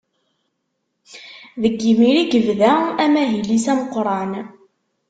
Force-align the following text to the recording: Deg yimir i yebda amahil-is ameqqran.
Deg 1.61 1.75
yimir 1.85 2.15
i 2.23 2.25
yebda 2.31 2.73
amahil-is 3.03 3.65
ameqqran. 3.71 4.31